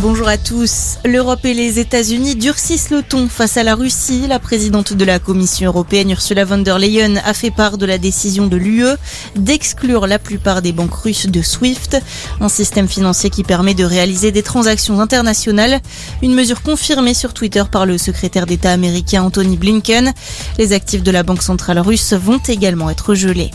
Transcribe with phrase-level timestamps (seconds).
[0.00, 0.98] Bonjour à tous.
[1.04, 4.28] L'Europe et les États-Unis durcissent le ton face à la Russie.
[4.28, 7.98] La présidente de la Commission européenne, Ursula von der Leyen, a fait part de la
[7.98, 8.94] décision de l'UE
[9.34, 11.96] d'exclure la plupart des banques russes de SWIFT,
[12.40, 15.80] un système financier qui permet de réaliser des transactions internationales.
[16.22, 20.12] Une mesure confirmée sur Twitter par le secrétaire d'État américain Anthony Blinken.
[20.58, 23.50] Les actifs de la Banque centrale russe vont également être gelés.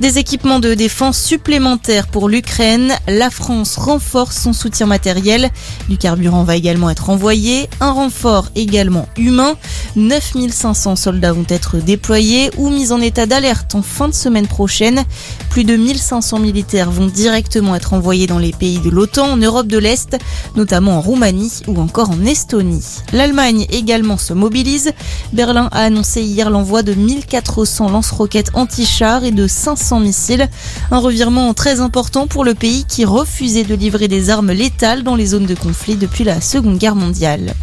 [0.00, 2.92] Des équipements de défense supplémentaires pour l'Ukraine.
[3.08, 5.50] La France renforce son soutien matériel.
[5.88, 7.68] Du carburant va également être envoyé.
[7.80, 9.56] Un renfort également humain.
[9.96, 15.02] 9500 soldats vont être déployés ou mis en état d'alerte en fin de semaine prochaine.
[15.50, 19.66] Plus de 1500 militaires vont directement être envoyés dans les pays de l'OTAN en Europe
[19.66, 20.16] de l'Est,
[20.54, 22.84] notamment en Roumanie ou encore en Estonie.
[23.12, 24.92] L'Allemagne également se mobilise.
[25.32, 30.48] Berlin a annoncé hier l'envoi de 1400 lance-roquettes anti-chars et de 500 missiles.
[30.90, 35.16] Un revirement très important pour le pays qui refusait de livrer des armes létales dans
[35.16, 37.54] les zones de conflit depuis la Seconde Guerre mondiale.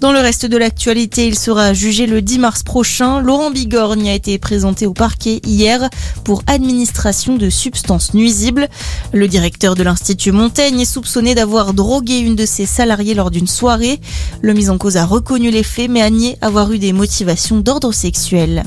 [0.00, 3.20] Dans le reste de l'actualité, il sera jugé le 10 mars prochain.
[3.20, 5.90] Laurent Bigorgne a été présenté au parquet hier
[6.24, 8.68] pour administration de substances nuisibles.
[9.12, 13.46] Le directeur de l'Institut Montaigne est soupçonné d'avoir drogué une de ses salariés lors d'une
[13.46, 14.00] soirée.
[14.40, 17.60] Le mis en cause a reconnu les faits mais a nié avoir eu des motivations
[17.60, 18.64] d'ordre sexuel.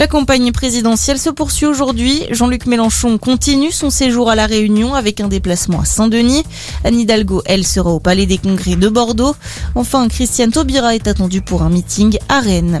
[0.00, 2.24] La campagne présidentielle se poursuit aujourd'hui.
[2.30, 6.42] Jean-Luc Mélenchon continue son séjour à La Réunion avec un déplacement à Saint-Denis.
[6.84, 9.36] Anne Hidalgo, elle, sera au Palais des Congrès de Bordeaux.
[9.74, 12.80] Enfin, Christiane Taubira est attendue pour un meeting à Rennes.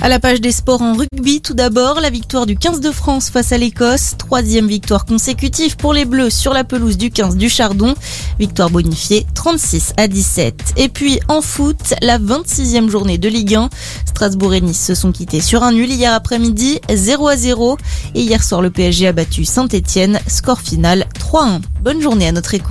[0.00, 3.30] À la page des sports en rugby, tout d'abord, la victoire du 15 de France
[3.30, 4.14] face à l'Écosse.
[4.16, 7.94] Troisième victoire consécutive pour les Bleus sur la pelouse du 15 du Chardon.
[8.38, 10.74] Victoire bonifiée 36 à 17.
[10.76, 13.70] Et puis en foot, la 26e journée de Ligue 1.
[14.06, 17.76] Strasbourg et Nice se sont quittés sur un nul hier après-midi, 0 à 0.
[18.14, 20.20] Et hier soir, le PSG a battu Saint-Etienne.
[20.28, 21.60] Score final 3-1.
[21.82, 22.66] Bonne journée à notre écoute.